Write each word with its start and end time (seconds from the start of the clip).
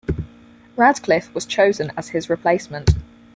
Radcliff 0.77 1.31
was 1.35 1.45
chosen 1.45 1.91
as 1.95 2.09
his 2.09 2.27
replacement. 2.27 2.89